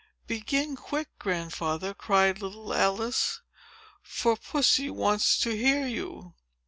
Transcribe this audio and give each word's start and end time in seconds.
"Begin 0.25 0.75
quick, 0.75 1.09
Grandfather," 1.19 1.93
cried 1.93 2.41
little 2.41 2.73
Alice; 2.73 3.39
"for 4.01 4.35
Pussy 4.35 4.89
wants 4.89 5.37
to 5.41 5.55
hear 5.55 5.85
you." 5.85 6.33